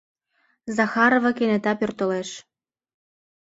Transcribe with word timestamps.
Захарова 0.77 1.31
кенета 1.37 1.73
пӧртылеш. 1.79 2.29